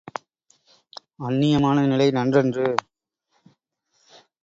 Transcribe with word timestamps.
அந்நியமான 1.19 1.85
நிலை 1.85 2.09
நன்றன்று. 2.11 2.67